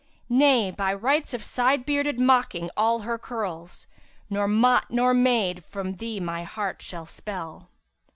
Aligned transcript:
Nay, 0.29 0.71
by 0.71 0.93
thy 0.93 0.99
rights 0.99 1.31
of 1.31 1.43
side 1.43 1.85
beard 1.85 2.19
mocking 2.19 2.71
all 2.75 3.01
her 3.01 3.19
curls, 3.19 3.85
* 4.13 4.29
Nor 4.31 4.47
mott 4.47 4.89
nor 4.89 5.13
maid[FN#340] 5.13 5.63
from 5.65 5.95
thee 5.97 6.19
my 6.19 6.43
heart 6.43 6.81
shall 6.81 7.05
spell.' 7.05 7.69